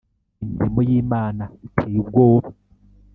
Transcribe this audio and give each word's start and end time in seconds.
imirimo 0.47 0.79
y’imana 0.89 1.43
iteye 1.67 1.95
ubwoba 2.03 2.47